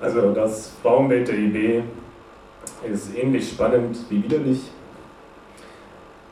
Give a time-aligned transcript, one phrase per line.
[0.00, 1.82] Also das Frauenbild der IB
[2.90, 4.60] ist ähnlich spannend wie widerlich.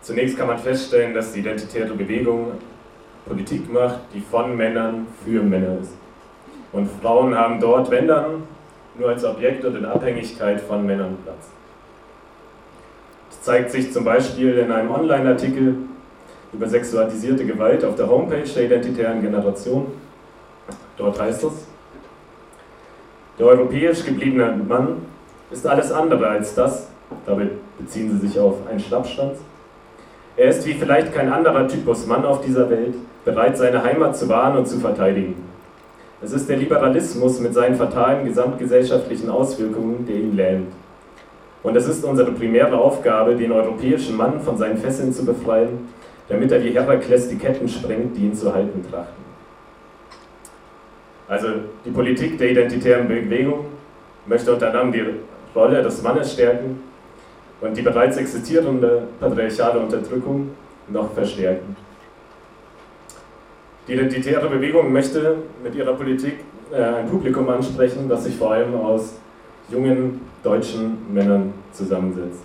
[0.00, 2.52] Zunächst kann man feststellen, dass die identitäre Bewegung
[3.24, 5.92] Politik macht, die von Männern für Männer ist.
[6.72, 8.42] Und Frauen haben dort, wenn dann,
[8.98, 11.50] nur als Objekt und in Abhängigkeit von Männern Platz.
[13.30, 15.76] Das zeigt sich zum Beispiel in einem Online-Artikel
[16.52, 19.86] über sexualisierte Gewalt auf der Homepage der identitären Generation.
[20.96, 21.66] Dort heißt es,
[23.38, 24.96] der europäisch gebliebene Mann
[25.50, 26.88] ist alles andere als das,
[27.26, 29.38] dabei beziehen sie sich auf einen Schlappschwanz.
[30.36, 34.28] Er ist wie vielleicht kein anderer Typus Mann auf dieser Welt, bereit seine Heimat zu
[34.28, 35.36] wahren und zu verteidigen.
[36.22, 40.72] Es ist der Liberalismus mit seinen fatalen gesamtgesellschaftlichen Auswirkungen, der ihn lähmt.
[41.62, 45.88] Und es ist unsere primäre Aufgabe, den europäischen Mann von seinen Fesseln zu befreien,
[46.28, 49.21] damit er wie Herakles die Ketten sprengt, die ihn zu halten trachten.
[51.32, 51.48] Also
[51.82, 53.64] die Politik der identitären Bewegung
[54.26, 55.02] möchte unter anderem die
[55.54, 56.78] Rolle des Mannes stärken
[57.62, 60.50] und die bereits existierende patriarchale Unterdrückung
[60.88, 61.74] noch verstärken.
[63.88, 66.34] Die identitäre Bewegung möchte mit ihrer Politik
[66.70, 69.14] äh, ein Publikum ansprechen, das sich vor allem aus
[69.70, 72.44] jungen deutschen Männern zusammensetzt.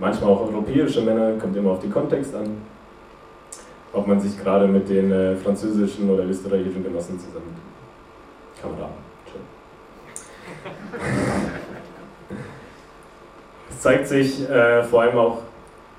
[0.00, 2.56] Manchmal auch europäische Männer, kommt immer auf den Kontext an,
[3.92, 7.71] ob man sich gerade mit den äh, französischen oder österreichischen Genossen zusammentut.
[8.62, 8.88] Kamera.
[13.70, 15.38] Es zeigt sich äh, vor allem auch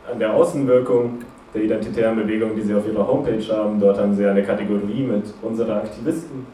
[0.10, 1.20] an der Außenwirkung
[1.54, 3.80] der identitären Bewegung, die sie auf ihrer Homepage haben.
[3.80, 6.48] Dort haben sie eine Kategorie mit unsere Aktivisten.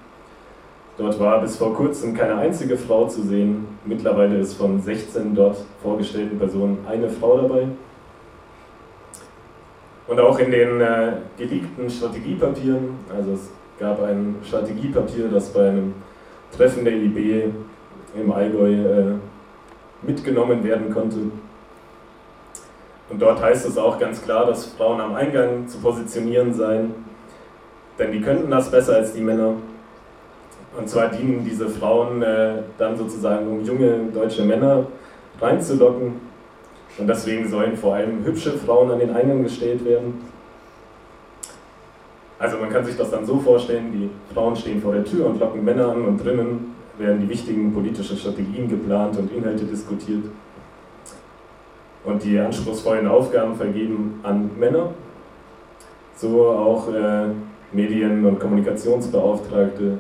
[0.98, 3.68] Dort war bis vor kurzem keine einzige Frau zu sehen.
[3.86, 7.68] Mittlerweile ist von 16 dort vorgestellten Personen eine Frau dabei.
[10.08, 15.94] Und auch in den äh, geleakten Strategiepapieren, also es gab ein Strategiepapier, das bei einem
[16.56, 17.46] Treffen der IB
[18.16, 19.14] im Allgäu äh,
[20.02, 21.18] mitgenommen werden konnte.
[23.10, 26.94] Und dort heißt es auch ganz klar, dass Frauen am Eingang zu positionieren seien,
[27.98, 29.56] denn die könnten das besser als die Männer.
[30.78, 34.86] Und zwar dienen diese Frauen äh, dann sozusagen, um junge deutsche Männer
[35.42, 36.14] reinzulocken.
[36.98, 40.22] Und deswegen sollen vor allem hübsche Frauen an den Eingang gestellt werden.
[42.40, 45.40] Also man kann sich das dann so vorstellen, die Frauen stehen vor der Tür und
[45.40, 50.24] locken Männer an und drinnen werden die wichtigen politischen Strategien geplant und Inhalte diskutiert.
[52.06, 54.92] Und die anspruchsvollen Aufgaben vergeben an Männer,
[56.16, 57.28] so auch äh,
[57.74, 59.98] Medien- und Kommunikationsbeauftragte,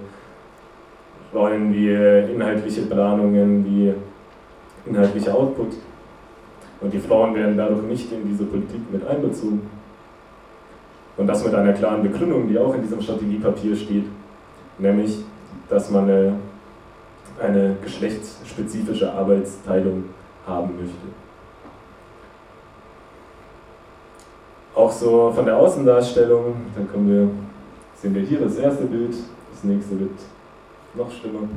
[1.33, 3.93] Rollen wie äh, inhaltliche Planungen, wie
[4.89, 5.73] inhaltlicher Output.
[6.81, 9.61] Und die Frauen werden dadurch nicht in diese Politik mit einbezogen.
[11.19, 14.05] Und das mit einer klaren Begründung, die auch in diesem Strategiepapier steht,
[14.77, 15.25] nämlich,
[15.67, 16.35] dass man eine,
[17.43, 20.05] eine geschlechtsspezifische Arbeitsteilung
[20.47, 20.95] haben möchte.
[24.73, 27.29] Auch so von der Außendarstellung, dann kommen wir,
[28.01, 29.11] sehen wir hier das erste Bild,
[29.51, 30.11] das nächste wird
[30.93, 31.49] noch schlimmer,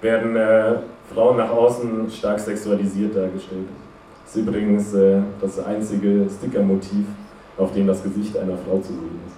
[0.00, 0.74] werden äh,
[1.14, 3.68] Frauen nach außen stark sexualisiert dargestellt.
[4.24, 7.06] Das ist übrigens äh, das einzige Stickermotiv
[7.58, 9.36] auf dem das Gesicht einer Frau zu sehen ist.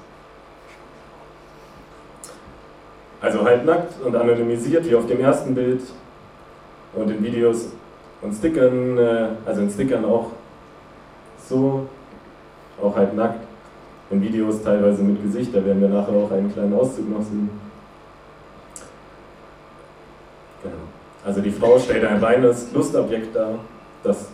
[3.20, 5.80] Also halbnackt und anonymisiert wie auf dem ersten Bild
[6.94, 7.70] und in Videos
[8.20, 10.30] und Stickern, äh, also in Stickern auch
[11.48, 11.86] so,
[12.82, 13.40] auch halbnackt.
[14.10, 17.48] In Videos teilweise mit Gesicht, da werden wir nachher auch einen kleinen Auszug noch sehen.
[20.62, 20.74] Genau.
[21.24, 23.54] Also die Frau stellt ein reines Lustobjekt dar,
[24.02, 24.28] das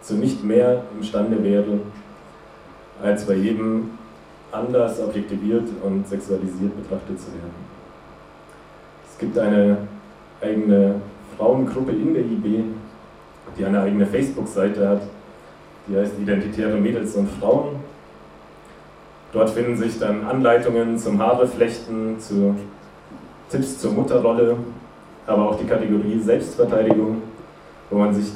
[0.00, 1.80] zu nicht mehr imstande wäre,
[3.02, 3.90] als bei jedem
[4.52, 7.74] anders objektiviert und sexualisiert betrachtet zu werden.
[9.10, 9.78] Es gibt eine
[10.40, 11.00] eigene
[11.36, 12.64] Frauengruppe in der IB,
[13.58, 15.02] die eine eigene Facebook-Seite hat,
[15.86, 17.76] die heißt Identitäre Mädels und Frauen.
[19.32, 22.54] Dort finden sich dann Anleitungen zum Haareflechten, zu
[23.50, 24.56] Tipps zur Mutterrolle,
[25.26, 27.22] aber auch die Kategorie Selbstverteidigung,
[27.90, 28.32] wo man sich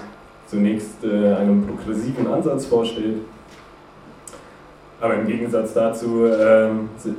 [0.47, 3.19] zunächst äh, einen progressiven Ansatz vorstellt
[5.01, 6.71] aber im Gegensatz dazu äh,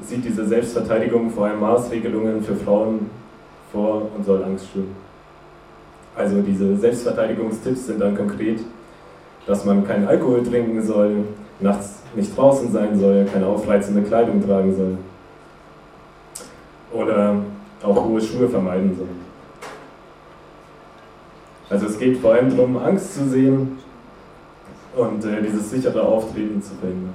[0.02, 3.10] sieht diese Selbstverteidigung vor allem Maßregelungen für Frauen
[3.72, 4.96] vor und soll Angst schüren.
[6.16, 8.60] Also diese Selbstverteidigungstipps sind dann konkret,
[9.46, 11.24] dass man keinen Alkohol trinken soll,
[11.62, 14.98] nachts nicht draußen sein soll, keine aufreizende Kleidung tragen soll
[16.92, 17.36] oder
[17.84, 19.08] auch hohe Schuhe vermeiden soll.
[21.70, 23.78] Also es geht vor allem darum, Angst zu sehen
[24.96, 27.14] und äh, dieses sichere Auftreten zu verhindern.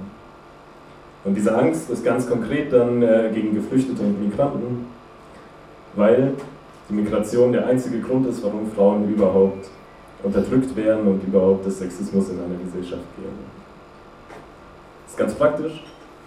[1.25, 4.87] Und diese Angst ist ganz konkret dann äh, gegen Geflüchtete und Migranten,
[5.95, 6.33] weil
[6.89, 9.71] die Migration der einzige Grund ist, warum Frauen überhaupt
[10.23, 13.33] unterdrückt werden und überhaupt das Sexismus in einer Gesellschaft gehen.
[15.05, 15.83] Das ist ganz praktisch,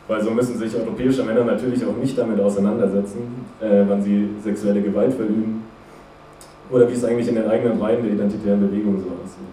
[0.08, 4.82] weil so müssen sich europäische Männer natürlich auch nicht damit auseinandersetzen, äh, wann sie sexuelle
[4.82, 5.64] Gewalt verüben
[6.72, 9.48] oder wie es eigentlich in den eigenen Reihen der identitären Bewegung so aussieht.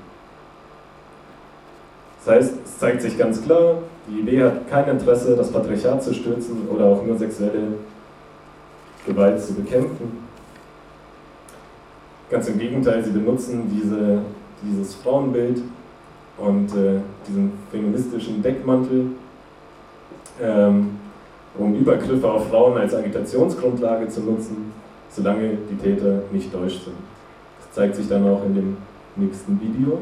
[2.25, 6.13] Das heißt, es zeigt sich ganz klar, die Idee hat kein Interesse, das Patriarchat zu
[6.13, 7.79] stürzen oder auch nur sexuelle
[9.07, 10.25] Gewalt zu bekämpfen.
[12.31, 14.21] Ganz im Gegenteil, sie benutzen diese,
[14.63, 15.63] dieses Frauenbild
[16.39, 19.07] und äh, diesen feministischen Deckmantel,
[20.43, 20.99] ähm,
[21.57, 24.73] um Übergriffe auf Frauen als Agitationsgrundlage zu nutzen,
[25.11, 26.97] solange die Täter nicht deutsch sind.
[27.61, 28.77] Das zeigt sich dann auch in dem
[29.17, 29.99] nächsten Video,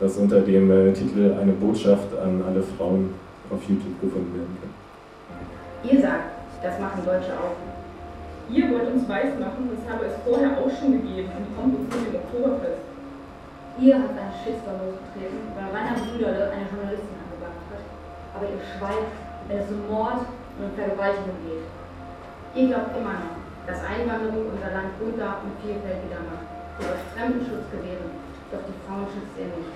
[0.00, 3.14] das unter dem äh, Titel Eine Botschaft an alle Frauen
[3.50, 4.72] auf YouTube gefunden werden kann.
[5.90, 7.56] Ihr sagt, das machen Deutsche auch.
[8.48, 12.12] Ihr wollt uns weismachen, das habe es vorher auch schon gegeben und kommt uns mit
[12.12, 12.84] dem Oktoberfest.
[13.80, 17.84] Ihr habt einen Shitstorm losgetreten, weil Rainer Brüderle eine Journalistin angegangen hat.
[18.36, 19.12] Aber ihr schweigt,
[19.48, 20.24] wenn es um Mord
[20.56, 21.66] und um Vergewaltigung geht.
[22.54, 23.36] Ihr glaubt immer noch,
[23.66, 26.46] dass Einwanderung unser Land bunter und vielfältiger macht.
[26.80, 28.23] Ihr euch Fremdenschutz gewähren,
[28.54, 29.74] doch die Frauen schützt ihr nicht.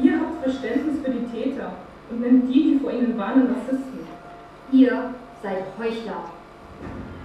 [0.00, 1.72] Ihr habt Verständnis für die Täter
[2.10, 4.00] und nennt die, die vor ihnen warnen, Rassisten.
[4.72, 6.24] Ihr seid Heuchler.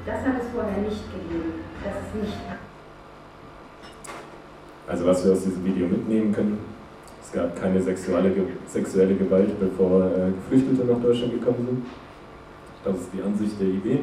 [0.05, 1.53] Das hat es vorher nicht gegeben.
[1.83, 2.37] Das ist nicht.
[4.87, 6.57] Also was wir aus diesem Video mitnehmen können,
[7.23, 8.31] es gab keine sexuelle,
[8.67, 11.85] sexuelle Gewalt, bevor äh, Geflüchtete nach Deutschland gekommen sind.
[12.83, 13.99] Das ist die Ansicht der IB.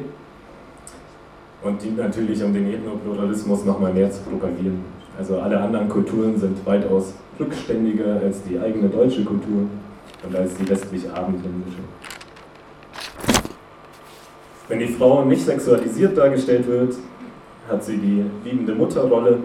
[1.61, 4.96] Und dient natürlich, um den Ethnopluralismus nochmal mehr zu propagieren.
[5.17, 9.63] Also alle anderen Kulturen sind weitaus rückständiger als die eigene deutsche Kultur
[10.23, 11.79] und als die westlich-abendländische.
[14.67, 16.95] Wenn die Frau nicht sexualisiert dargestellt wird,
[17.67, 19.39] hat sie die liebende Mutterrolle,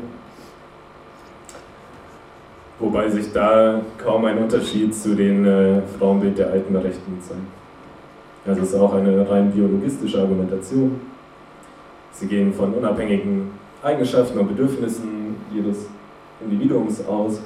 [2.79, 7.41] wobei sich da kaum ein Unterschied zu den äh, Frauenbild der alten Rechten zeigt.
[8.45, 11.01] Also es ist auch eine rein biologistische Argumentation.
[12.11, 13.53] Sie gehen von unabhängigen
[13.83, 15.22] Eigenschaften und Bedürfnissen
[15.55, 15.87] jedes
[16.41, 17.41] Individuums aus,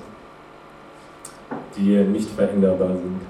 [1.76, 3.20] die nicht veränderbar sind.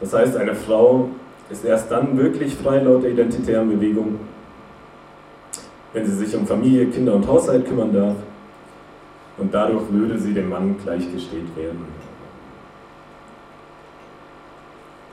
[0.00, 1.08] Das heißt, eine Frau
[1.50, 4.18] ist erst dann wirklich frei laut der identitären Bewegung,
[5.92, 8.16] wenn sie sich um Familie, Kinder und Haushalt kümmern darf
[9.38, 11.84] und dadurch würde sie dem Mann gleichgestellt werden.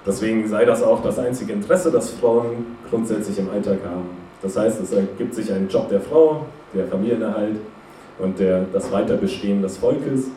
[0.06, 4.10] Deswegen sei das auch das einzige Interesse, das Frauen grundsätzlich im Alltag haben.
[4.42, 7.58] Das heißt, es ergibt sich ein Job der Frau, der Familienerhalt
[8.20, 10.28] und der, das Weiterbestehen des Volkes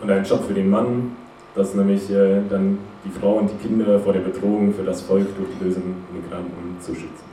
[0.00, 1.16] und ein Job für den Mann,
[1.54, 5.26] das nämlich äh, dann die Frau und die Kinder vor der Bedrohung für das Volk
[5.36, 7.32] durch die bösen Migranten zu schützen.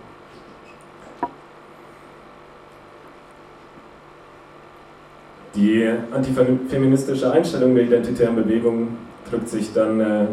[5.55, 8.89] Die antifeministische Einstellung der identitären Bewegung
[9.29, 10.25] drückt sich dann äh,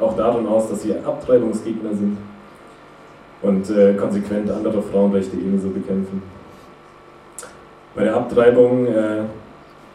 [0.00, 2.16] auch darin aus, dass sie Abtreibungsgegner sind
[3.42, 6.22] und äh, konsequent andere Frauenrechte ebenso bekämpfen.
[7.94, 9.22] Bei der Abtreibung äh,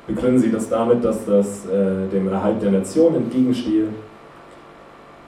[0.05, 3.87] begründen sie das damit, dass das äh, dem Erhalt der Nation entgegenstehe.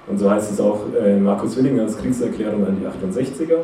[0.07, 3.57] Und so heißt es auch äh, Markus Willingers Kriegserklärung an die 68er.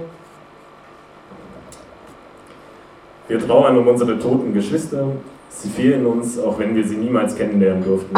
[3.28, 5.08] Wir trauern um unsere toten Geschwister.
[5.50, 8.16] Sie fehlen uns, auch wenn wir sie niemals kennenlernen durften.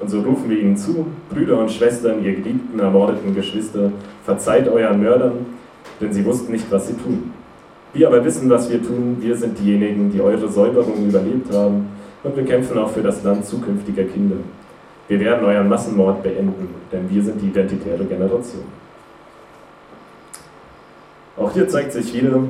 [0.00, 3.92] Und so rufen wir ihnen zu, Brüder und Schwestern, ihr geliebten, ermordeten Geschwister,
[4.24, 5.46] verzeiht euren Mördern,
[6.00, 7.29] denn sie wussten nicht, was sie tun.
[8.00, 9.18] Wir aber wissen, was wir tun.
[9.20, 11.90] Wir sind diejenigen, die eure Säuberung überlebt haben
[12.24, 14.36] und wir kämpfen auch für das Land zukünftiger Kinder.
[15.06, 18.64] Wir werden euren Massenmord beenden, denn wir sind die identitäre Generation.
[21.36, 22.42] Auch hier zeigt sich wieder,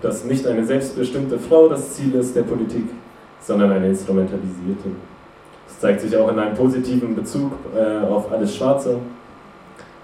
[0.00, 2.86] dass nicht eine selbstbestimmte Frau das Ziel ist der Politik,
[3.42, 4.88] sondern eine instrumentalisierte.
[5.66, 8.96] Das zeigt sich auch in einem positiven Bezug äh, auf alles Schwarze,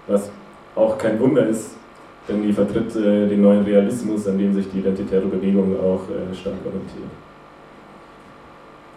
[0.07, 0.31] was
[0.76, 1.80] auch kein Wunder ist,
[2.29, 6.35] denn die vertritt äh, den neuen Realismus, an dem sich die identitäre Bewegung auch äh,
[6.35, 7.11] stark orientiert.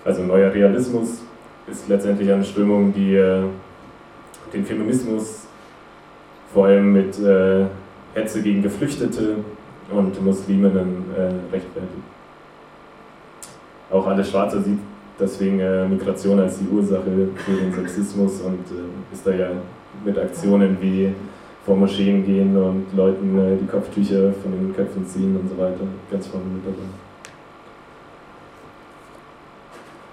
[0.05, 1.21] Also neuer Realismus
[1.67, 3.43] ist letztendlich eine Strömung, die äh,
[4.53, 5.47] den Feminismus
[6.53, 7.65] vor allem mit äh,
[8.13, 9.37] Hetze gegen Geflüchtete
[9.89, 12.03] und Musliminnen äh, rechtfertigt.
[13.89, 14.79] Auch alle Schwarze sieht
[15.19, 18.59] deswegen äh, Migration als die Ursache für den Sexismus und
[19.11, 19.49] ist da ja
[20.03, 21.13] mit Aktionen wie
[21.65, 25.85] vor Moscheen gehen und Leuten äh, die Kopftücher von den Köpfen ziehen und so weiter
[26.11, 26.85] ganz vorne mit dabei.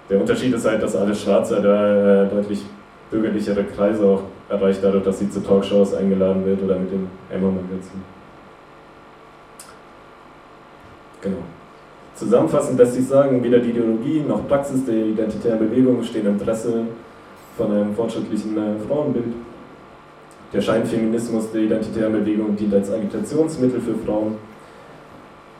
[0.09, 2.63] Der Unterschied ist halt, dass alle Schwarze da äh, deutlich
[3.09, 8.01] bürgerlichere Kreise auch erreicht, dadurch, dass sie zu Talkshows eingeladen wird oder mit dem Emma-Magazin.
[11.21, 11.37] Genau.
[12.15, 16.85] Zusammenfassend lässt sich sagen, weder die Ideologie noch Praxis der identitären Bewegung stehen im Interesse
[17.57, 19.33] von einem fortschrittlichen äh, Frauenbild.
[20.53, 24.35] Der Scheinfeminismus der identitären Bewegung dient als Agitationsmittel für Frauen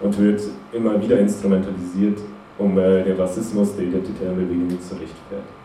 [0.02, 0.42] und wird
[0.74, 2.20] immer wieder instrumentalisiert,
[2.58, 5.61] um äh, den Rassismus der identitären Bewegung zu rechtfertigen.